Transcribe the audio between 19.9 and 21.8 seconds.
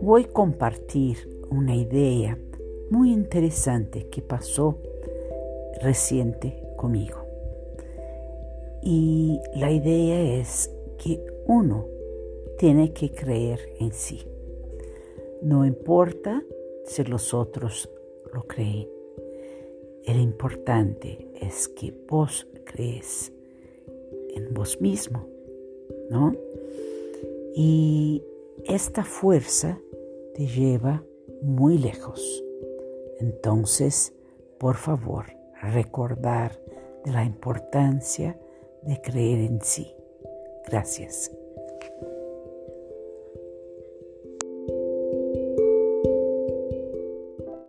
El importante es